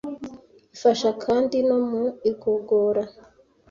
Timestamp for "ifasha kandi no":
0.75-1.77